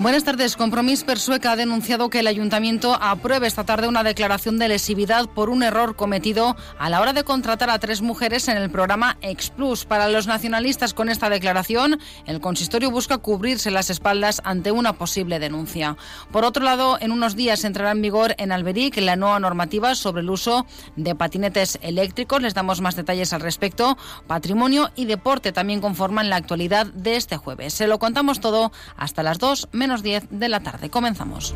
Buenas 0.00 0.24
tardes. 0.24 0.56
Compromís 0.56 1.04
Persueca 1.04 1.52
ha 1.52 1.56
denunciado 1.56 2.08
que 2.08 2.20
el 2.20 2.26
ayuntamiento 2.26 2.96
apruebe 3.02 3.46
esta 3.46 3.64
tarde 3.64 3.86
una 3.86 4.02
declaración 4.02 4.58
de 4.58 4.66
lesividad 4.66 5.28
por 5.28 5.50
un 5.50 5.62
error 5.62 5.94
cometido 5.94 6.56
a 6.78 6.88
la 6.88 7.02
hora 7.02 7.12
de 7.12 7.22
contratar 7.22 7.68
a 7.68 7.78
tres 7.78 8.00
mujeres 8.00 8.48
en 8.48 8.56
el 8.56 8.70
programa 8.70 9.18
Explus. 9.20 9.84
Para 9.84 10.08
los 10.08 10.26
nacionalistas 10.26 10.94
con 10.94 11.10
esta 11.10 11.28
declaración, 11.28 12.00
el 12.24 12.40
consistorio 12.40 12.90
busca 12.90 13.18
cubrirse 13.18 13.70
las 13.70 13.90
espaldas 13.90 14.40
ante 14.42 14.72
una 14.72 14.94
posible 14.94 15.38
denuncia. 15.38 15.98
Por 16.32 16.46
otro 16.46 16.64
lado, 16.64 16.96
en 16.98 17.12
unos 17.12 17.36
días 17.36 17.64
entrará 17.64 17.90
en 17.90 18.00
vigor 18.00 18.34
en 18.38 18.52
Alberic 18.52 18.96
la 19.02 19.16
nueva 19.16 19.38
normativa 19.38 19.94
sobre 19.94 20.22
el 20.22 20.30
uso 20.30 20.64
de 20.96 21.14
patinetes 21.14 21.78
eléctricos. 21.82 22.40
Les 22.40 22.54
damos 22.54 22.80
más 22.80 22.96
detalles 22.96 23.34
al 23.34 23.42
respecto. 23.42 23.98
Patrimonio 24.26 24.92
y 24.96 25.04
deporte 25.04 25.52
también 25.52 25.82
conforman 25.82 26.30
la 26.30 26.36
actualidad 26.36 26.86
de 26.86 27.16
este 27.16 27.36
jueves. 27.36 27.74
Se 27.74 27.86
lo 27.86 27.98
contamos 27.98 28.40
todo 28.40 28.72
hasta 28.96 29.22
las 29.22 29.38
2 29.38 29.68
menos 29.72 29.89
10 29.98 30.28
de 30.30 30.48
la 30.48 30.60
tarde. 30.60 30.90
Comenzamos. 30.90 31.54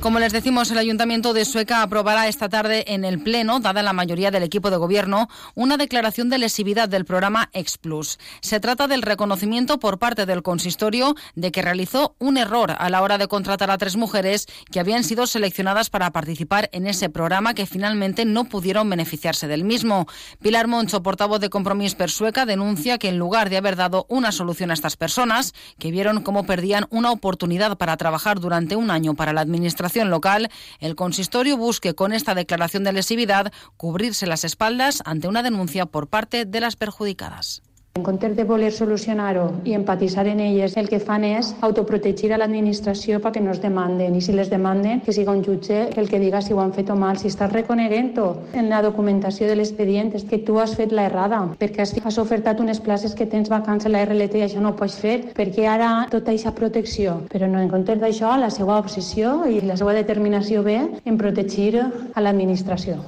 Como 0.00 0.20
les 0.20 0.32
decimos, 0.32 0.70
el 0.70 0.78
Ayuntamiento 0.78 1.32
de 1.32 1.44
Sueca 1.44 1.82
aprobará 1.82 2.28
esta 2.28 2.48
tarde 2.48 2.84
en 2.94 3.04
el 3.04 3.20
Pleno, 3.20 3.58
dada 3.58 3.82
la 3.82 3.92
mayoría 3.92 4.30
del 4.30 4.44
equipo 4.44 4.70
de 4.70 4.76
gobierno, 4.76 5.28
una 5.56 5.76
declaración 5.76 6.30
de 6.30 6.38
lesividad 6.38 6.88
del 6.88 7.04
programa 7.04 7.50
Explus. 7.52 8.20
Se 8.40 8.60
trata 8.60 8.86
del 8.86 9.02
reconocimiento 9.02 9.80
por 9.80 9.98
parte 9.98 10.24
del 10.24 10.44
consistorio 10.44 11.16
de 11.34 11.50
que 11.50 11.62
realizó 11.62 12.14
un 12.20 12.36
error 12.36 12.76
a 12.78 12.90
la 12.90 13.02
hora 13.02 13.18
de 13.18 13.26
contratar 13.26 13.72
a 13.72 13.76
tres 13.76 13.96
mujeres 13.96 14.46
que 14.70 14.78
habían 14.78 15.02
sido 15.02 15.26
seleccionadas 15.26 15.90
para 15.90 16.12
participar 16.12 16.70
en 16.72 16.86
ese 16.86 17.10
programa 17.10 17.54
que 17.54 17.66
finalmente 17.66 18.24
no 18.24 18.44
pudieron 18.44 18.88
beneficiarse 18.88 19.48
del 19.48 19.64
mismo. 19.64 20.06
Pilar 20.40 20.68
Moncho, 20.68 21.02
portavoz 21.02 21.40
de 21.40 21.50
Compromís 21.50 21.96
per 21.96 22.10
Sueca, 22.12 22.46
denuncia 22.46 22.98
que 22.98 23.08
en 23.08 23.18
lugar 23.18 23.50
de 23.50 23.56
haber 23.56 23.74
dado 23.74 24.06
una 24.08 24.30
solución 24.30 24.70
a 24.70 24.74
estas 24.74 24.96
personas, 24.96 25.54
que 25.80 25.90
vieron 25.90 26.22
cómo 26.22 26.44
perdían 26.46 26.86
una 26.90 27.10
oportunidad 27.10 27.76
para 27.76 27.96
trabajar 27.96 28.38
durante 28.38 28.76
un 28.76 28.92
año 28.92 29.14
para 29.14 29.32
la 29.32 29.40
administración, 29.40 29.87
local, 29.96 30.50
el 30.80 30.94
consistorio 30.94 31.56
busque 31.56 31.94
con 31.94 32.12
esta 32.12 32.34
declaración 32.34 32.84
de 32.84 32.92
lesividad 32.92 33.52
cubrirse 33.76 34.26
las 34.26 34.44
espaldas 34.44 35.02
ante 35.04 35.28
una 35.28 35.42
denuncia 35.42 35.86
por 35.86 36.08
parte 36.08 36.44
de 36.44 36.60
las 36.60 36.76
perjudicadas. 36.76 37.62
En 37.98 38.04
comptes 38.04 38.36
de 38.36 38.44
voler 38.46 38.70
solucionar-ho 38.70 39.48
i 39.66 39.72
empatitzar 39.74 40.28
en 40.30 40.38
elles, 40.38 40.76
el 40.78 40.86
que 40.86 41.00
fan 41.02 41.24
és 41.26 41.48
autoprotegir 41.66 42.28
a 42.30 42.36
l'administració 42.38 43.18
perquè 43.24 43.40
no 43.42 43.50
es 43.50 43.58
demanden. 43.58 44.14
I 44.14 44.20
si 44.22 44.34
les 44.36 44.52
demanden, 44.52 45.00
que 45.02 45.10
siga 45.16 45.34
un 45.34 45.40
jutge 45.42 45.80
el 45.98 46.06
que 46.06 46.20
diga 46.22 46.38
si 46.40 46.54
ho 46.54 46.60
han 46.62 46.70
fet 46.76 46.92
o 46.94 46.96
mal. 47.00 47.18
Si 47.18 47.26
estàs 47.26 47.50
reconeguent-ho 47.50 48.28
en 48.54 48.70
la 48.70 48.84
documentació 48.86 49.48
de 49.50 49.56
l'expedient 49.58 50.12
és 50.14 50.22
que 50.30 50.38
tu 50.46 50.60
has 50.62 50.76
fet 50.78 50.94
la 50.94 51.08
errada, 51.10 51.40
perquè 51.58 51.82
has 51.82 52.20
ofertat 52.22 52.62
unes 52.62 52.78
places 52.78 53.16
que 53.18 53.26
tens 53.26 53.50
vacants 53.50 53.88
a 53.88 53.90
la 53.90 54.04
RLT 54.06 54.38
i 54.38 54.44
això 54.46 54.62
no 54.62 54.76
ho 54.76 54.78
pots 54.78 55.00
fer, 55.02 55.16
perquè 55.34 55.66
ara 55.66 56.06
tota 56.12 56.30
aquesta 56.30 56.54
protecció. 56.54 57.16
Però 57.34 57.50
no, 57.50 57.58
en 57.58 57.72
comptes 57.72 57.98
d'això, 57.98 58.36
la 58.38 58.52
seva 58.54 58.78
obsessió 58.78 59.40
i 59.50 59.58
la 59.66 59.74
seva 59.74 59.96
determinació 59.98 60.62
ve 60.62 60.78
en 60.86 61.18
protegir 61.18 61.82
a 61.82 62.22
l'administració. 62.22 63.02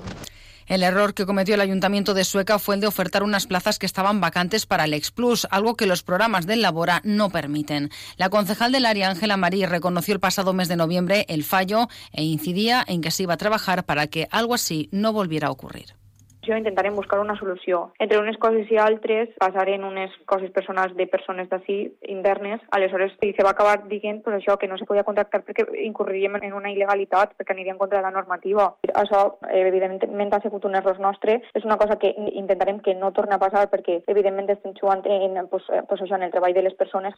El 0.71 0.85
error 0.85 1.15
que 1.15 1.27
cometió 1.27 1.57
el 1.57 1.63
Ayuntamiento 1.63 2.15
de 2.15 2.23
Sueca 2.23 2.61
fue 2.61 2.77
el 2.77 2.81
de 2.81 2.87
ofertar 2.87 3.25
unas 3.25 3.49
plazas 3.49 3.81
que 3.81 3.87
estaban 3.87 4.21
vacantes 4.21 4.67
para 4.67 4.85
el 4.85 4.95
Explus, 4.95 5.49
algo 5.51 5.75
que 5.75 5.85
los 5.85 6.05
programas 6.05 6.47
del 6.47 6.63
Labora 6.63 7.01
no 7.03 7.29
permiten. 7.29 7.91
La 8.17 8.31
concejal 8.31 8.71
del 8.71 8.87
área, 8.87 9.11
Ángela 9.11 9.37
Marí, 9.37 9.67
reconoció 9.67 10.15
el 10.15 10.21
pasado 10.21 10.53
mes 10.53 10.69
de 10.69 10.77
noviembre 10.77 11.27
el 11.29 11.43
fallo 11.43 11.89
e 12.13 12.23
incidía 12.23 12.85
en 12.87 13.01
que 13.01 13.11
se 13.11 13.25
iba 13.25 13.35
a 13.35 13.37
trabajar 13.37 13.85
para 13.85 14.07
que 14.07 14.29
algo 14.31 14.55
así 14.55 14.89
no 14.93 15.13
volviera 15.13 15.49
a 15.49 15.51
ocurrir 15.51 16.00
solució, 16.41 16.57
intentarem 16.57 16.97
buscar 16.97 17.21
una 17.21 17.37
solució. 17.37 17.93
Entre 17.99 18.19
unes 18.19 18.37
coses 18.39 18.71
i 18.71 18.77
altres, 18.79 19.29
passaren 19.39 19.85
unes 19.85 20.11
coses 20.27 20.51
personals 20.51 20.95
de 20.97 21.07
persones 21.07 21.49
d'ací, 21.49 21.93
internes, 22.09 22.61
aleshores 22.71 23.13
se 23.21 23.45
va 23.45 23.51
acabar 23.51 23.89
dient 23.89 24.23
pues, 24.23 24.37
això 24.37 24.57
que 24.59 24.69
no 24.69 24.79
se 24.79 24.87
podia 24.87 25.05
contractar 25.05 25.43
perquè 25.45 25.67
incurriríem 25.85 26.37
en 26.41 26.55
una 26.55 26.71
il·legalitat, 26.71 27.37
perquè 27.37 27.53
aniríem 27.53 27.79
contra 27.79 28.03
la 28.03 28.11
normativa. 28.11 28.75
Això, 28.95 29.39
evidentment, 29.51 30.33
ha 30.33 30.41
sigut 30.41 30.65
un 30.65 30.75
error 30.75 30.99
nostre, 30.99 31.43
és 31.55 31.65
una 31.65 31.77
cosa 31.77 31.99
que 31.99 32.15
intentarem 32.33 32.81
que 32.81 32.95
no 32.95 33.13
torni 33.13 33.35
a 33.35 33.39
passar 33.39 33.69
perquè, 33.71 34.03
evidentment, 34.07 34.51
estem 34.51 34.75
jugant 34.81 35.05
en, 35.07 35.47
pues, 35.51 35.65
pues 35.89 36.01
això, 36.01 36.17
en 36.17 36.25
el 36.25 36.33
treball 36.33 36.55
de 36.55 36.63
les 36.63 36.75
persones. 36.75 37.15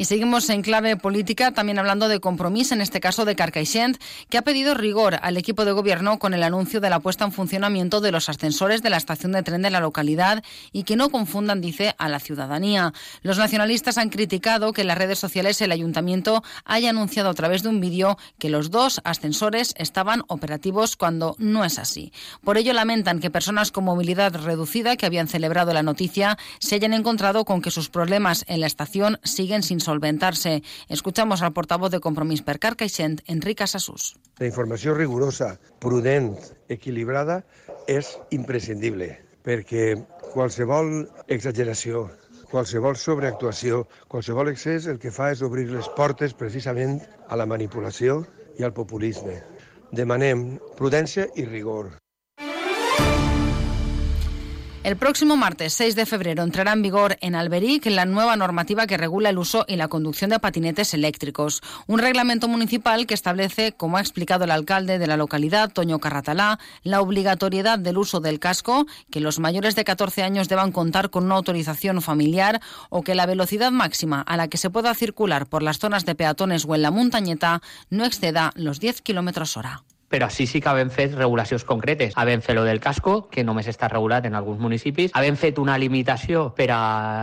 Y 0.00 0.04
seguimos 0.04 0.48
en 0.48 0.62
clave 0.62 0.96
política, 0.96 1.50
también 1.50 1.80
hablando 1.80 2.06
de 2.06 2.20
compromiso, 2.20 2.72
en 2.72 2.80
este 2.80 3.00
caso 3.00 3.24
de 3.24 3.34
Carcaixent, 3.34 4.00
que 4.30 4.38
ha 4.38 4.42
pedido 4.42 4.74
rigor 4.74 5.18
al 5.22 5.36
equipo 5.36 5.64
de 5.64 5.72
gobierno 5.72 6.20
con 6.20 6.34
el 6.34 6.44
anuncio 6.44 6.80
de 6.80 6.88
la 6.88 7.00
puesta 7.00 7.24
en 7.24 7.32
funcionamiento 7.32 8.00
de 8.00 8.12
los 8.12 8.28
ascensores 8.28 8.80
de 8.80 8.90
la 8.90 8.96
estación 8.96 9.32
de 9.32 9.42
tren 9.42 9.60
de 9.60 9.70
la 9.70 9.80
localidad 9.80 10.44
y 10.70 10.84
que 10.84 10.94
no 10.94 11.08
confundan, 11.10 11.60
dice, 11.60 11.96
a 11.98 12.08
la 12.08 12.20
ciudadanía. 12.20 12.92
Los 13.22 13.38
nacionalistas 13.38 13.98
han 13.98 14.10
criticado 14.10 14.72
que 14.72 14.82
en 14.82 14.86
las 14.86 14.98
redes 14.98 15.18
sociales 15.18 15.60
el 15.62 15.72
ayuntamiento 15.72 16.44
haya 16.64 16.90
anunciado 16.90 17.30
a 17.30 17.34
través 17.34 17.64
de 17.64 17.70
un 17.70 17.80
vídeo 17.80 18.18
que 18.38 18.50
los 18.50 18.70
dos 18.70 19.00
ascensores 19.02 19.74
estaban 19.78 20.22
operativos 20.28 20.94
cuando 20.94 21.34
no 21.38 21.64
es 21.64 21.76
así. 21.76 22.12
Por 22.44 22.56
ello 22.56 22.72
lamentan 22.72 23.18
que 23.18 23.32
personas 23.32 23.72
con 23.72 23.82
movilidad 23.82 24.32
reducida 24.32 24.94
que 24.94 25.06
habían 25.06 25.26
celebrado 25.26 25.72
la 25.72 25.82
noticia 25.82 26.38
se 26.60 26.76
hayan 26.76 26.92
encontrado 26.92 27.44
con 27.44 27.62
que 27.62 27.72
sus 27.72 27.88
problemas 27.88 28.44
en 28.46 28.60
la 28.60 28.68
estación 28.68 29.18
siguen 29.24 29.47
sin 29.62 29.80
solventarse. 29.80 30.62
Escuchamos 30.88 31.42
al 31.42 31.52
portavoz 31.52 31.90
de 31.90 32.00
Compromís 32.00 32.42
per 32.42 32.58
Carcaixent, 32.58 33.20
Enric 33.26 33.62
Assassús. 33.64 34.16
La 34.38 34.46
informació 34.46 34.94
rigorosa, 34.94 35.56
prudent, 35.80 36.34
equilibrada 36.68 37.42
és 37.88 38.16
imprescindible 38.30 39.16
perquè 39.48 39.94
qualsevol 40.34 41.06
exageració, 41.32 42.08
qualsevol 42.50 42.98
sobreactuació, 43.00 43.86
qualsevol 44.12 44.50
excés 44.52 44.88
el 44.92 44.98
que 45.00 45.12
fa 45.14 45.30
és 45.32 45.44
obrir 45.46 45.68
les 45.70 45.88
portes 45.96 46.36
precisament 46.36 46.98
a 47.28 47.38
la 47.40 47.48
manipulació 47.48 48.20
i 48.58 48.66
al 48.68 48.76
populisme. 48.76 49.38
Demanem 49.92 50.58
prudència 50.76 51.28
i 51.36 51.48
rigor. 51.48 51.94
El 54.84 54.96
próximo 54.96 55.36
martes 55.36 55.74
6 55.74 55.96
de 55.96 56.06
febrero 56.06 56.44
entrará 56.44 56.72
en 56.72 56.82
vigor 56.82 57.18
en 57.20 57.34
Alberic 57.34 57.84
la 57.86 58.06
nueva 58.06 58.36
normativa 58.36 58.86
que 58.86 58.96
regula 58.96 59.28
el 59.28 59.38
uso 59.38 59.64
y 59.66 59.74
la 59.74 59.88
conducción 59.88 60.30
de 60.30 60.38
patinetes 60.38 60.94
eléctricos. 60.94 61.60
Un 61.88 61.98
reglamento 61.98 62.46
municipal 62.46 63.06
que 63.06 63.12
establece, 63.12 63.72
como 63.72 63.96
ha 63.96 64.00
explicado 64.00 64.44
el 64.44 64.52
alcalde 64.52 64.98
de 64.98 65.06
la 65.08 65.16
localidad, 65.16 65.72
Toño 65.72 65.98
Carratalá, 65.98 66.60
la 66.84 67.00
obligatoriedad 67.00 67.78
del 67.78 67.98
uso 67.98 68.20
del 68.20 68.38
casco, 68.38 68.86
que 69.10 69.20
los 69.20 69.40
mayores 69.40 69.74
de 69.74 69.84
14 69.84 70.22
años 70.22 70.48
deban 70.48 70.70
contar 70.70 71.10
con 71.10 71.24
una 71.24 71.34
autorización 71.34 72.00
familiar 72.00 72.62
o 72.88 73.02
que 73.02 73.16
la 73.16 73.26
velocidad 73.26 73.72
máxima 73.72 74.22
a 74.22 74.36
la 74.36 74.48
que 74.48 74.58
se 74.58 74.70
pueda 74.70 74.94
circular 74.94 75.46
por 75.46 75.62
las 75.62 75.80
zonas 75.80 76.06
de 76.06 76.14
peatones 76.14 76.64
o 76.66 76.74
en 76.76 76.82
la 76.82 76.92
montañeta 76.92 77.62
no 77.90 78.04
exceda 78.04 78.52
los 78.54 78.78
10 78.78 79.02
kilómetros 79.02 79.56
hora. 79.56 79.82
Però 80.08 80.26
així 80.26 80.46
sí 80.48 80.60
que 80.60 80.70
havem 80.70 80.90
fet 80.90 81.14
regulacions 81.14 81.64
concretes. 81.68 82.14
Havem 82.16 82.40
fet 82.42 82.56
lo 82.56 82.64
del 82.64 82.80
casco, 82.80 83.28
que 83.30 83.44
només 83.44 83.68
està 83.68 83.88
regulat 83.88 84.26
en 84.26 84.34
alguns 84.34 84.60
municipis. 84.60 85.12
Havem 85.14 85.36
fet 85.36 85.58
una 85.60 85.76
limitació 85.78 86.48
per 86.56 86.70
a 86.74 86.80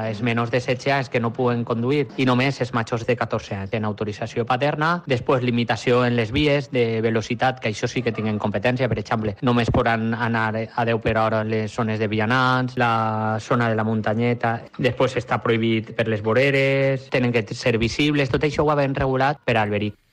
els 0.10 0.22
menors 0.22 0.52
de 0.54 0.62
16 0.62 0.94
anys 0.94 1.10
que 1.10 1.20
no 1.20 1.34
poden 1.34 1.66
conduir 1.66 2.06
i 2.18 2.26
només 2.30 2.62
els 2.62 2.74
majors 2.74 3.06
de 3.08 3.18
14 3.18 3.56
anys 3.56 3.74
tenen 3.74 3.90
autorització 3.90 4.46
paterna. 4.46 5.04
Després, 5.10 5.44
limitació 5.44 6.04
en 6.06 6.16
les 6.16 6.32
vies 6.32 6.70
de 6.72 7.02
velocitat, 7.02 7.60
que 7.60 7.74
això 7.74 7.90
sí 7.90 8.04
que 8.06 8.14
tinguin 8.14 8.40
competència. 8.40 8.90
Per 8.90 9.00
exemple, 9.02 9.36
només 9.42 9.72
poden 9.74 10.14
anar 10.14 10.46
a 10.54 10.86
10 10.86 11.02
per 11.02 11.18
hora 11.18 11.42
en 11.42 11.52
les 11.52 11.74
zones 11.74 12.00
de 12.00 12.08
vianants, 12.08 12.78
la 12.78 13.38
zona 13.42 13.70
de 13.70 13.76
la 13.76 13.84
muntanyeta. 13.84 14.60
Després 14.78 15.18
està 15.18 15.42
prohibit 15.42 15.96
per 15.98 16.08
les 16.08 16.22
voreres, 16.24 17.10
tenen 17.10 17.34
que 17.34 17.46
ser 17.54 17.78
visibles. 17.82 18.30
Tot 18.30 18.46
això 18.46 18.66
ho 18.66 18.74
havem 18.74 18.94
regulat 18.94 19.42
per 19.46 19.58
a 19.58 19.64
Alberic. 19.66 20.05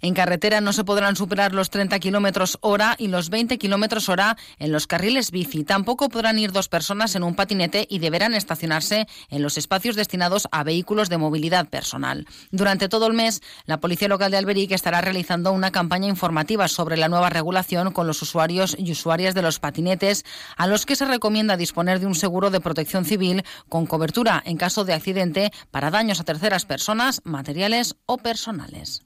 En 0.00 0.14
carretera 0.14 0.60
no 0.60 0.72
se 0.72 0.84
podrán 0.84 1.16
superar 1.16 1.52
los 1.52 1.70
30 1.70 1.98
kilómetros 1.98 2.58
hora 2.62 2.94
y 2.98 3.08
los 3.08 3.28
20 3.30 3.58
kilómetros 3.58 4.08
hora 4.08 4.36
en 4.58 4.72
los 4.72 4.86
carriles 4.86 5.30
bici. 5.30 5.64
Tampoco 5.64 6.08
podrán 6.08 6.38
ir 6.38 6.52
dos 6.52 6.68
personas 6.68 7.14
en 7.14 7.22
un 7.22 7.34
patinete 7.34 7.86
y 7.88 7.98
deberán 7.98 8.34
estacionarse 8.34 9.06
en 9.28 9.42
los 9.42 9.58
espacios 9.58 9.96
destinados 9.96 10.48
a 10.52 10.64
vehículos 10.64 11.08
de 11.08 11.18
movilidad 11.18 11.68
personal. 11.68 12.26
Durante 12.50 12.88
todo 12.88 13.06
el 13.06 13.12
mes, 13.12 13.42
la 13.66 13.80
Policía 13.80 14.08
Local 14.08 14.30
de 14.30 14.38
Alberic 14.38 14.72
estará 14.72 15.00
realizando 15.00 15.52
una 15.52 15.70
campaña 15.70 16.08
informativa 16.08 16.68
sobre 16.68 16.96
la 16.96 17.08
nueva 17.08 17.30
regulación 17.30 17.92
con 17.92 18.06
los 18.06 18.22
usuarios 18.22 18.76
y 18.78 18.90
usuarias 18.92 19.34
de 19.34 19.42
los 19.42 19.60
patinetes, 19.60 20.24
a 20.56 20.66
los 20.66 20.86
que 20.86 20.96
se 20.96 21.04
recomienda 21.04 21.56
disponer 21.56 22.00
de 22.00 22.06
un 22.06 22.14
seguro 22.14 22.50
de 22.50 22.60
protección 22.60 23.04
civil 23.04 23.44
con 23.68 23.86
cobertura 23.86 24.42
en 24.44 24.56
caso 24.56 24.84
de 24.84 24.94
accidente 24.94 25.52
para 25.70 25.90
daños 25.90 26.20
a 26.20 26.24
terceras 26.24 26.64
personas, 26.64 27.20
materiales 27.24 27.96
o 28.06 28.18
personales. 28.18 29.02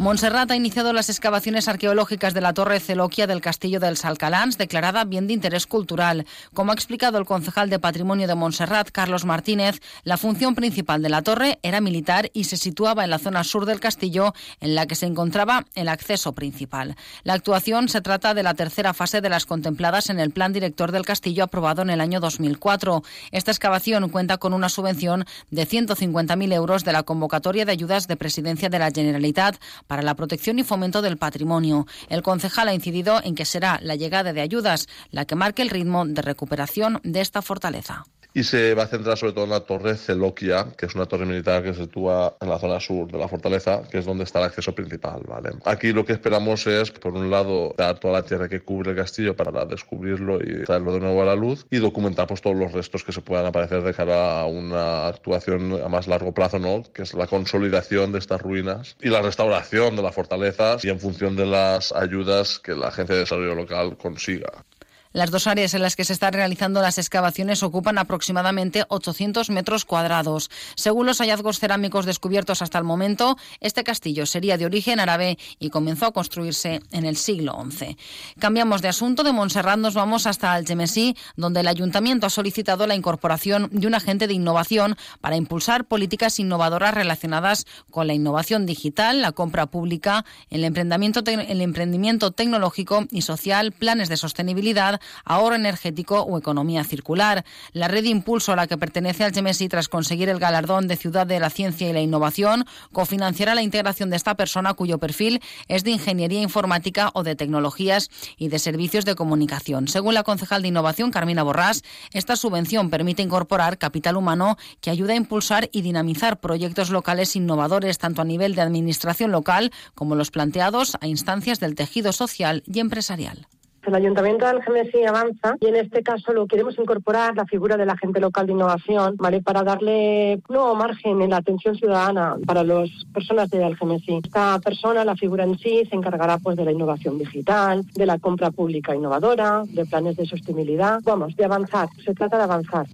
Montserrat 0.00 0.50
ha 0.50 0.56
iniciado 0.56 0.94
las 0.94 1.10
excavaciones 1.10 1.68
arqueológicas 1.68 2.32
de 2.32 2.40
la 2.40 2.54
Torre 2.54 2.80
Celoquia 2.80 3.26
del 3.26 3.42
Castillo 3.42 3.80
del 3.80 3.98
Salcalans, 3.98 4.56
declarada 4.56 5.04
bien 5.04 5.26
de 5.26 5.34
interés 5.34 5.66
cultural. 5.66 6.24
Como 6.54 6.70
ha 6.70 6.74
explicado 6.74 7.18
el 7.18 7.26
concejal 7.26 7.68
de 7.68 7.78
Patrimonio 7.78 8.26
de 8.26 8.34
Montserrat, 8.34 8.88
Carlos 8.92 9.26
Martínez, 9.26 9.82
la 10.04 10.16
función 10.16 10.54
principal 10.54 11.02
de 11.02 11.10
la 11.10 11.20
torre 11.20 11.58
era 11.62 11.82
militar 11.82 12.30
y 12.32 12.44
se 12.44 12.56
situaba 12.56 13.04
en 13.04 13.10
la 13.10 13.18
zona 13.18 13.44
sur 13.44 13.66
del 13.66 13.78
castillo, 13.78 14.32
en 14.60 14.74
la 14.74 14.86
que 14.86 14.94
se 14.94 15.04
encontraba 15.04 15.66
el 15.74 15.90
acceso 15.90 16.32
principal. 16.32 16.96
La 17.22 17.34
actuación 17.34 17.90
se 17.90 18.00
trata 18.00 18.32
de 18.32 18.42
la 18.42 18.54
tercera 18.54 18.94
fase 18.94 19.20
de 19.20 19.28
las 19.28 19.44
contempladas 19.44 20.08
en 20.08 20.18
el 20.18 20.30
Plan 20.30 20.54
Director 20.54 20.92
del 20.92 21.04
Castillo 21.04 21.44
aprobado 21.44 21.82
en 21.82 21.90
el 21.90 22.00
año 22.00 22.20
2004. 22.20 23.02
Esta 23.32 23.50
excavación 23.50 24.08
cuenta 24.08 24.38
con 24.38 24.54
una 24.54 24.70
subvención 24.70 25.26
de 25.50 25.68
150.000 25.68 26.54
euros 26.54 26.84
de 26.84 26.92
la 26.94 27.02
convocatoria 27.02 27.66
de 27.66 27.72
ayudas 27.72 28.08
de 28.08 28.16
Presidencia 28.16 28.70
de 28.70 28.78
la 28.78 28.90
Generalitat 28.90 29.58
para 29.90 30.02
la 30.04 30.14
protección 30.14 30.60
y 30.60 30.62
fomento 30.62 31.02
del 31.02 31.16
patrimonio. 31.16 31.84
El 32.08 32.22
concejal 32.22 32.68
ha 32.68 32.74
incidido 32.74 33.20
en 33.24 33.34
que 33.34 33.44
será 33.44 33.80
la 33.82 33.96
llegada 33.96 34.32
de 34.32 34.40
ayudas 34.40 34.86
la 35.10 35.24
que 35.24 35.34
marque 35.34 35.62
el 35.62 35.68
ritmo 35.68 36.06
de 36.06 36.22
recuperación 36.22 37.00
de 37.02 37.20
esta 37.20 37.42
fortaleza 37.42 38.04
y 38.34 38.44
se 38.44 38.74
va 38.74 38.84
a 38.84 38.86
centrar 38.86 39.16
sobre 39.16 39.32
todo 39.32 39.44
en 39.44 39.50
la 39.50 39.60
torre 39.60 39.96
Celoquia, 39.96 40.68
que 40.76 40.86
es 40.86 40.94
una 40.94 41.06
torre 41.06 41.26
militar 41.26 41.62
que 41.62 41.74
se 41.74 41.82
sitúa 41.82 42.36
en 42.40 42.48
la 42.48 42.58
zona 42.58 42.80
sur 42.80 43.10
de 43.10 43.18
la 43.18 43.28
fortaleza, 43.28 43.82
que 43.90 43.98
es 43.98 44.04
donde 44.04 44.24
está 44.24 44.38
el 44.38 44.46
acceso 44.46 44.74
principal. 44.74 45.22
¿vale? 45.26 45.50
Aquí 45.64 45.92
lo 45.92 46.04
que 46.04 46.12
esperamos 46.12 46.66
es, 46.66 46.90
por 46.90 47.14
un 47.14 47.30
lado, 47.30 47.74
dar 47.76 47.98
toda 47.98 48.14
la 48.14 48.22
tierra 48.22 48.48
que 48.48 48.60
cubre 48.60 48.90
el 48.90 48.96
castillo 48.96 49.34
para 49.34 49.64
descubrirlo 49.64 50.38
y 50.42 50.64
traerlo 50.64 50.92
de 50.92 51.00
nuevo 51.00 51.22
a 51.22 51.24
la 51.24 51.34
luz 51.34 51.66
y 51.70 51.78
documentar 51.78 52.26
pues, 52.26 52.40
todos 52.40 52.56
los 52.56 52.72
restos 52.72 53.04
que 53.04 53.12
se 53.12 53.20
puedan 53.20 53.46
aparecer 53.46 53.82
de 53.82 53.94
cara 53.94 54.40
a 54.40 54.46
una 54.46 55.08
actuación 55.08 55.80
a 55.82 55.88
más 55.88 56.06
largo 56.06 56.32
plazo, 56.32 56.58
¿no? 56.58 56.82
que 56.92 57.02
es 57.02 57.14
la 57.14 57.26
consolidación 57.26 58.12
de 58.12 58.18
estas 58.18 58.40
ruinas 58.40 58.96
y 59.00 59.08
la 59.08 59.22
restauración 59.22 59.96
de 59.96 60.02
la 60.02 60.12
fortaleza 60.12 60.76
y 60.82 60.88
en 60.88 61.00
función 61.00 61.36
de 61.36 61.46
las 61.46 61.92
ayudas 61.92 62.58
que 62.58 62.74
la 62.74 62.88
Agencia 62.88 63.14
de 63.14 63.22
Desarrollo 63.22 63.54
Local 63.54 63.96
consiga. 63.96 64.64
Las 65.12 65.32
dos 65.32 65.48
áreas 65.48 65.74
en 65.74 65.82
las 65.82 65.96
que 65.96 66.04
se 66.04 66.12
están 66.12 66.34
realizando 66.34 66.80
las 66.80 66.96
excavaciones 66.96 67.64
ocupan 67.64 67.98
aproximadamente 67.98 68.84
800 68.88 69.50
metros 69.50 69.84
cuadrados. 69.84 70.50
Según 70.76 71.06
los 71.06 71.18
hallazgos 71.18 71.58
cerámicos 71.58 72.06
descubiertos 72.06 72.62
hasta 72.62 72.78
el 72.78 72.84
momento, 72.84 73.36
este 73.58 73.82
castillo 73.82 74.24
sería 74.24 74.56
de 74.56 74.66
origen 74.66 75.00
árabe 75.00 75.36
y 75.58 75.70
comenzó 75.70 76.06
a 76.06 76.12
construirse 76.12 76.80
en 76.92 77.04
el 77.06 77.16
siglo 77.16 77.58
XI. 77.70 77.96
Cambiamos 78.38 78.82
de 78.82 78.88
asunto. 78.88 79.24
De 79.24 79.32
Montserrat 79.32 79.80
nos 79.80 79.94
vamos 79.94 80.28
hasta 80.28 80.52
Algemesí, 80.52 81.16
donde 81.36 81.60
el 81.60 81.66
ayuntamiento 81.66 82.26
ha 82.26 82.30
solicitado 82.30 82.86
la 82.86 82.94
incorporación 82.94 83.68
de 83.72 83.88
un 83.88 83.94
agente 83.96 84.28
de 84.28 84.34
innovación 84.34 84.96
para 85.20 85.34
impulsar 85.34 85.86
políticas 85.86 86.38
innovadoras 86.38 86.94
relacionadas 86.94 87.66
con 87.90 88.06
la 88.06 88.14
innovación 88.14 88.64
digital, 88.64 89.22
la 89.22 89.32
compra 89.32 89.66
pública, 89.66 90.24
el 90.50 90.62
emprendimiento, 90.62 91.22
el 91.26 91.60
emprendimiento 91.60 92.30
tecnológico 92.30 93.06
y 93.10 93.22
social, 93.22 93.72
planes 93.72 94.08
de 94.08 94.16
sostenibilidad, 94.16 94.99
ahorro 95.24 95.56
energético 95.56 96.22
o 96.22 96.38
economía 96.38 96.84
circular. 96.84 97.44
La 97.72 97.88
red 97.88 98.04
impulso 98.04 98.52
a 98.52 98.56
la 98.56 98.66
que 98.66 98.78
pertenece 98.78 99.24
al 99.24 99.32
GMSI 99.32 99.68
tras 99.68 99.88
conseguir 99.88 100.28
el 100.28 100.38
galardón 100.38 100.88
de 100.88 100.96
Ciudad 100.96 101.26
de 101.26 101.40
la 101.40 101.50
Ciencia 101.50 101.88
y 101.88 101.92
la 101.92 102.00
Innovación 102.00 102.64
cofinanciará 102.92 103.54
la 103.54 103.62
integración 103.62 104.10
de 104.10 104.16
esta 104.16 104.36
persona 104.36 104.74
cuyo 104.74 104.98
perfil 104.98 105.40
es 105.68 105.84
de 105.84 105.90
ingeniería 105.90 106.42
informática 106.42 107.10
o 107.14 107.22
de 107.22 107.36
tecnologías 107.36 108.10
y 108.36 108.48
de 108.48 108.58
servicios 108.58 109.04
de 109.04 109.14
comunicación. 109.14 109.88
Según 109.88 110.14
la 110.14 110.22
concejal 110.22 110.62
de 110.62 110.68
Innovación, 110.68 111.10
Carmina 111.10 111.42
Borrás, 111.42 111.82
esta 112.12 112.36
subvención 112.36 112.90
permite 112.90 113.22
incorporar 113.22 113.78
capital 113.78 114.16
humano 114.16 114.56
que 114.80 114.90
ayuda 114.90 115.12
a 115.12 115.16
impulsar 115.16 115.68
y 115.72 115.82
dinamizar 115.82 116.40
proyectos 116.40 116.90
locales 116.90 117.36
innovadores 117.36 117.98
tanto 117.98 118.22
a 118.22 118.24
nivel 118.24 118.54
de 118.54 118.62
administración 118.62 119.30
local 119.32 119.72
como 119.94 120.14
los 120.14 120.30
planteados 120.30 120.96
a 121.00 121.06
instancias 121.06 121.60
del 121.60 121.74
tejido 121.74 122.12
social 122.12 122.62
y 122.66 122.80
empresarial. 122.80 123.46
El 123.90 123.96
Ayuntamiento 123.96 124.44
de 124.44 124.52
Algemesí 124.52 125.04
avanza 125.04 125.56
y 125.58 125.66
en 125.66 125.74
este 125.74 126.04
caso 126.04 126.32
lo 126.32 126.46
queremos 126.46 126.78
incorporar 126.78 127.34
la 127.34 127.44
figura 127.44 127.76
del 127.76 127.90
agente 127.90 128.20
local 128.20 128.46
de 128.46 128.52
innovación, 128.52 129.16
¿vale? 129.16 129.42
Para 129.42 129.64
darle 129.64 130.40
nuevo 130.48 130.76
margen 130.76 131.20
en 131.20 131.30
la 131.30 131.38
atención 131.38 131.74
ciudadana 131.74 132.36
para 132.46 132.62
las 132.62 132.88
personas 133.12 133.50
de 133.50 133.64
Algemesí. 133.64 134.20
Esta 134.22 134.60
persona, 134.60 135.04
la 135.04 135.16
figura 135.16 135.42
en 135.42 135.58
sí, 135.58 135.82
se 135.90 135.96
encargará 135.96 136.38
pues 136.38 136.56
de 136.56 136.66
la 136.66 136.70
innovación 136.70 137.18
digital, 137.18 137.84
de 137.92 138.06
la 138.06 138.20
compra 138.20 138.52
pública 138.52 138.94
innovadora, 138.94 139.64
de 139.66 139.84
planes 139.84 140.16
de 140.16 140.24
sostenibilidad. 140.24 141.00
Vamos, 141.02 141.34
de 141.34 141.44
avanzar. 141.44 141.88
Se 142.04 142.14
trata 142.14 142.36
de 142.36 142.44
avanzar. 142.44 142.86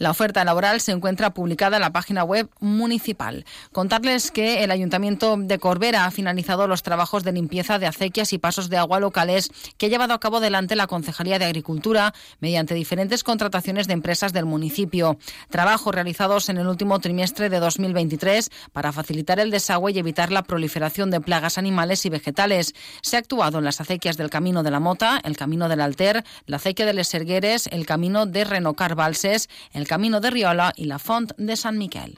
La 0.00 0.10
oferta 0.10 0.42
laboral 0.46 0.80
se 0.80 0.92
encuentra 0.92 1.34
publicada 1.34 1.76
en 1.76 1.82
la 1.82 1.92
página 1.92 2.24
web 2.24 2.48
municipal. 2.58 3.44
Contarles 3.70 4.30
que 4.30 4.64
el 4.64 4.70
Ayuntamiento 4.70 5.36
de 5.36 5.58
Corbera 5.58 6.06
ha 6.06 6.10
finalizado 6.10 6.66
los 6.66 6.82
trabajos 6.82 7.22
de 7.22 7.32
limpieza 7.32 7.78
de 7.78 7.86
acequias 7.86 8.32
y 8.32 8.38
pasos 8.38 8.70
de 8.70 8.78
agua 8.78 8.98
locales 8.98 9.50
que 9.76 9.84
ha 9.84 9.88
llevado 9.90 10.14
a 10.14 10.18
cabo 10.18 10.38
adelante 10.38 10.74
la 10.74 10.86
Concejalía 10.86 11.38
de 11.38 11.44
Agricultura 11.44 12.14
mediante 12.40 12.74
diferentes 12.74 13.22
contrataciones 13.22 13.88
de 13.88 13.92
empresas 13.92 14.32
del 14.32 14.46
municipio. 14.46 15.18
Trabajos 15.50 15.94
realizados 15.94 16.48
en 16.48 16.56
el 16.56 16.66
último 16.66 16.98
trimestre 16.98 17.50
de 17.50 17.60
2023 17.60 18.48
para 18.72 18.92
facilitar 18.92 19.38
el 19.38 19.50
desagüe 19.50 19.92
y 19.92 19.98
evitar 19.98 20.32
la 20.32 20.44
proliferación 20.44 21.10
de 21.10 21.20
plagas 21.20 21.58
animales 21.58 22.06
y 22.06 22.08
vegetales. 22.08 22.74
Se 23.02 23.16
ha 23.16 23.18
actuado 23.18 23.58
en 23.58 23.66
las 23.66 23.82
acequias 23.82 24.16
del 24.16 24.30
Camino 24.30 24.62
de 24.62 24.70
la 24.70 24.80
Mota, 24.80 25.20
el 25.24 25.36
Camino 25.36 25.68
del 25.68 25.82
Alter, 25.82 26.24
la 26.46 26.56
acequia 26.56 26.86
de 26.86 26.94
Les 26.94 27.08
Sergueres, 27.08 27.66
el 27.66 27.84
Camino 27.84 28.24
de 28.24 28.44
Renocar 28.44 28.94
Balses, 28.94 29.50
el 29.74 29.89
Camino 29.90 30.20
de 30.20 30.30
Riola 30.30 30.72
y 30.76 30.84
la 30.84 31.00
Font 31.00 31.32
de 31.36 31.56
San 31.56 31.76
Miquel. 31.76 32.16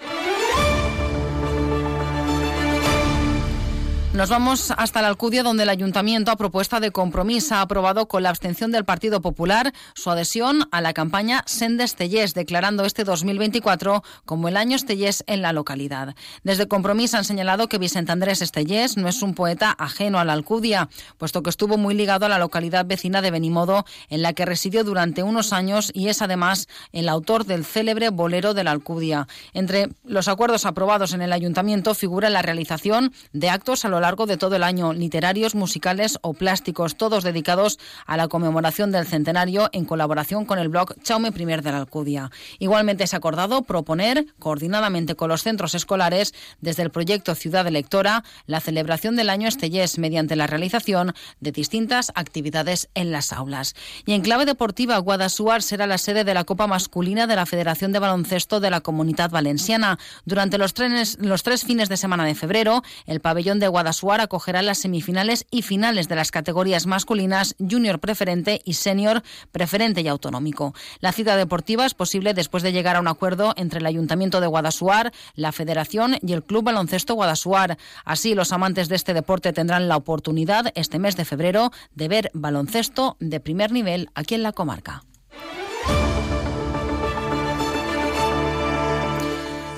Nos 4.15 4.29
vamos 4.29 4.71
hasta 4.77 5.01
la 5.01 5.09
Alcudia, 5.09 5.43
donde 5.43 5.63
el 5.63 5.71
Ayuntamiento, 5.71 6.31
a 6.31 6.37
propuesta 6.37 6.81
de 6.81 6.91
compromiso, 6.91 7.55
ha 7.55 7.63
aprobado 7.63 8.09
con 8.09 8.23
la 8.23 8.29
abstención 8.29 8.71
del 8.71 8.85
Partido 8.85 9.23
Popular 9.23 9.73
su 9.95 10.11
adhesión 10.11 10.69
a 10.71 10.83
la 10.83 10.93
campaña 10.93 11.43
Sende 11.47 11.85
Estellés, 11.85 12.35
declarando 12.35 12.85
este 12.85 13.05
2024 13.05 14.05
como 14.27 14.49
el 14.49 14.59
año 14.59 14.77
Estellés 14.77 15.25
en 15.29 15.41
la 15.41 15.55
localidad. 15.55 16.15
Desde 16.45 16.69
Compromís 16.69 17.15
han 17.15 17.25
señalado 17.25 17.69
que 17.69 17.79
Vicente 17.79 18.13
Andrés 18.13 18.43
Estellés 18.43 18.99
no 18.99 19.09
es 19.09 19.23
un 19.23 19.35
poeta 19.35 19.75
ajeno 19.79 20.19
a 20.19 20.27
la 20.27 20.35
Alcudia, 20.35 20.91
puesto 21.17 21.43
que 21.43 21.49
estuvo 21.49 21.79
muy 21.79 21.95
ligado 21.95 22.27
a 22.27 22.29
la 22.29 22.39
localidad 22.39 22.85
vecina 22.85 23.23
de 23.23 23.31
Benimodo, 23.31 23.87
en 24.11 24.21
la 24.21 24.35
que 24.35 24.45
residió 24.45 24.85
durante 24.85 25.23
unos 25.23 25.55
años 25.55 25.91
y 25.95 26.09
es 26.09 26.21
además 26.21 26.69
el 26.93 27.09
autor 27.09 27.47
del 27.47 27.65
célebre 27.65 28.11
bolero 28.11 28.53
de 28.53 28.65
la 28.65 28.73
Alcudia. 28.73 29.27
Entre 29.55 29.89
los 30.05 30.29
acuerdos 30.29 30.67
aprobados 30.67 31.15
en 31.15 31.23
el 31.23 31.33
Ayuntamiento 31.33 31.95
figura 31.95 32.29
la 32.29 32.43
realización 32.43 33.15
de 33.33 33.49
actos 33.49 33.87
a 33.87 33.89
lo 33.89 34.02
largo 34.03 34.27
de 34.27 34.37
todo 34.37 34.57
el 34.57 34.63
año, 34.63 34.93
literarios, 34.93 35.55
musicales 35.55 36.19
o 36.21 36.35
plásticos, 36.35 36.97
todos 36.97 37.25
dedicados 37.25 37.79
a 38.07 38.19
la 38.19 38.29
conmemoración 38.29 38.93
del 38.93 39.07
centenario 39.07 39.71
en 39.73 39.87
colaboración 39.87 40.45
con 40.45 40.59
el 40.59 40.69
blog 40.69 40.95
Chaume 41.03 41.31
I 41.35 41.45
de 41.45 41.73
la 41.73 41.79
Alcudia. 41.79 42.31
Igualmente 42.59 43.07
se 43.07 43.17
ha 43.17 43.19
acordado 43.19 43.63
proponer, 43.63 44.27
coordinadamente 44.39 45.15
con 45.15 45.31
los 45.31 45.43
centros 45.43 45.75
escolares, 45.75 46.35
desde 46.61 46.83
el 46.83 46.91
proyecto 46.91 47.35
Ciudad 47.35 47.67
Electora, 47.67 48.25
la 48.47 48.61
celebración 48.61 49.17
del 49.17 49.31
año 49.31 49.49
Estellés 49.49 49.99
mediante 49.99 50.37
la 50.37 50.47
realización 50.47 51.15
de 51.41 51.53
distintas 51.53 52.13
actividades 52.15 52.89
en 52.95 53.13
las 53.13 53.33
aulas. 53.33 53.75
Y 54.05 54.13
en 54.13 54.23
clave 54.23 54.45
deportiva, 54.45 54.99
Guadasuar 54.99 55.63
será 55.63 55.87
la 55.87 55.99
sede 55.99 56.25
de 56.25 56.35
la 56.35 56.45
Copa 56.45 56.67
Masculina 56.67 57.27
de 57.27 57.37
la 57.37 57.47
Federación 57.47 57.93
de 57.93 58.01
Baloncesto 58.01 58.61
de 58.61 58.71
la 58.71 58.81
Comunidad 58.81 59.31
Valenciana. 59.31 59.99
Durante 60.25 60.59
los, 60.59 60.75
trenes, 60.75 61.19
los 61.21 61.43
tres 61.43 61.63
fines 61.65 61.89
de 61.89 61.97
semana 61.97 62.25
de 62.25 62.35
febrero, 62.35 62.83
el 63.07 63.21
pabellón 63.21 63.61
de 63.61 63.69
Guadasuar 63.69 63.92
Suar 63.93 64.21
acogerá 64.21 64.63
las 64.63 64.79
semifinales 64.79 65.47
y 65.51 65.63
finales 65.63 66.09
de 66.09 66.17
las 66.17 66.31
categorías 66.31 66.87
masculinas 66.87 67.55
junior 67.59 68.01
preferente 68.01 68.61
y 68.65 68.75
senior 68.75 69.23
preferente 69.51 70.01
y 70.01 70.09
autonómico. 70.09 70.75
La 71.01 71.13
cita 71.13 71.37
deportiva 71.37 71.87
es 71.87 71.95
posible 71.95 72.35
después 72.35 72.63
de 72.63 72.73
llegar 72.73 72.97
a 72.97 73.01
un 73.01 73.09
acuerdo 73.09 73.55
entre 73.57 73.81
el 73.81 73.87
Ayuntamiento 73.87 74.41
de 74.41 74.47
Guadasuar, 74.47 75.13
la 75.35 75.53
Federación 75.53 76.17
y 76.23 76.33
el 76.33 76.45
Club 76.45 76.65
Baloncesto 76.65 77.15
Guadasuar. 77.15 77.79
Así, 78.05 78.35
los 78.35 78.53
amantes 78.53 78.89
de 78.89 78.97
este 78.97 79.15
deporte 79.15 79.53
tendrán 79.53 79.89
la 79.89 79.97
oportunidad 79.97 80.73
este 80.75 80.99
mes 80.99 81.17
de 81.17 81.25
febrero 81.25 81.71
de 81.95 82.09
ver 82.09 82.31
baloncesto 82.35 83.17
de 83.21 83.41
primer 83.41 83.73
nivel 83.73 84.11
aquí 84.15 84.35
en 84.35 84.43
la 84.43 84.53
comarca. 84.53 85.03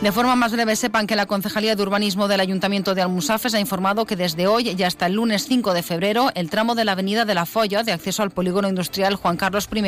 De 0.04 0.12
forma 0.12 0.36
más 0.36 0.52
breve, 0.52 0.76
sepan 0.76 1.06
que 1.06 1.16
la 1.16 1.24
Concejalía 1.24 1.76
de 1.76 1.82
Urbanismo 1.82 2.28
del 2.28 2.40
Ayuntamiento 2.40 2.94
de 2.94 3.00
Almusafes 3.00 3.54
ha 3.54 3.58
informado 3.58 4.04
que 4.04 4.16
desde 4.16 4.46
hoy 4.46 4.68
y 4.68 4.82
hasta 4.82 5.06
el 5.06 5.14
lunes 5.14 5.46
5 5.46 5.72
de 5.72 5.82
febrero, 5.82 6.30
el 6.34 6.50
tramo 6.50 6.74
de 6.74 6.84
la 6.84 6.92
Avenida 6.92 7.24
de 7.24 7.32
la 7.32 7.46
Folla, 7.46 7.82
de 7.84 7.92
acceso 7.92 8.22
al 8.22 8.30
polígono 8.30 8.68
industrial 8.68 9.14
Juan 9.14 9.38
Carlos 9.38 9.66
I, 9.74 9.82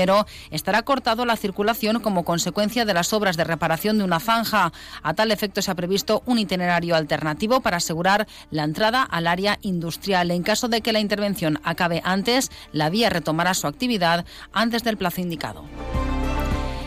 estará 0.50 0.80
cortado 0.84 1.24
a 1.24 1.26
la 1.26 1.36
circulación 1.36 2.00
como 2.00 2.24
consecuencia 2.24 2.86
de 2.86 2.94
las 2.94 3.12
obras 3.12 3.36
de 3.36 3.44
reparación 3.44 3.98
de 3.98 4.04
una 4.04 4.18
zanja. 4.18 4.72
A 5.02 5.12
tal 5.12 5.32
efecto, 5.32 5.60
se 5.60 5.70
ha 5.70 5.74
previsto 5.74 6.22
un 6.24 6.38
itinerario 6.38 6.96
alternativo 6.96 7.60
para 7.60 7.76
asegurar 7.76 8.26
la 8.50 8.64
entrada 8.64 9.02
al 9.02 9.26
área 9.26 9.58
industrial. 9.60 10.30
En 10.30 10.42
caso 10.42 10.68
de 10.68 10.80
que 10.80 10.94
la 10.94 11.00
intervención 11.00 11.60
acabe 11.62 12.00
antes, 12.06 12.50
la 12.72 12.88
vía 12.88 13.10
retomará 13.10 13.52
su 13.52 13.66
actividad 13.66 14.24
antes 14.54 14.82
del 14.82 14.96
plazo 14.96 15.20
indicado. 15.20 15.66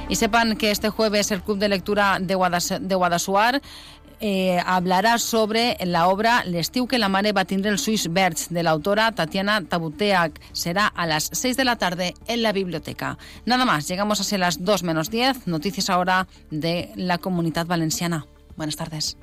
Y 0.09 0.15
sepan 0.15 0.57
que 0.57 0.71
este 0.71 0.89
jueves 0.89 1.31
el 1.31 1.43
Club 1.43 1.59
de 1.59 1.69
Lectura 1.69 2.17
de, 2.19 2.33
Guadasuar 2.33 3.61
eh, 4.19 4.59
hablará 4.65 5.17
sobre 5.17 5.77
la 5.85 6.07
obra 6.07 6.43
L'estiu 6.43 6.87
que 6.87 6.97
la 6.97 7.07
mare 7.07 7.31
va 7.31 7.45
tindre 7.45 7.71
el 7.71 7.77
Swiss 7.79 8.09
de 8.49 8.63
la 8.63 8.71
autora 8.71 9.11
Tatiana 9.13 9.63
Tabuteac. 9.63 10.41
Será 10.51 10.87
a 10.87 11.05
las 11.05 11.29
6 11.31 11.55
de 11.55 11.63
la 11.63 11.77
tarde 11.77 12.15
en 12.27 12.41
la 12.41 12.51
biblioteca. 12.51 13.17
Nada 13.45 13.65
más, 13.65 13.87
llegamos 13.87 14.19
a 14.19 14.23
ser 14.23 14.39
las 14.39 14.65
2 14.65 14.83
menos 14.83 15.09
10. 15.09 15.47
Noticias 15.47 15.89
ahora 15.89 16.27
de 16.49 16.91
la 16.95 17.19
comunidad 17.19 17.67
valenciana. 17.67 18.25
Buenas 18.57 18.75
tardes. 18.75 19.15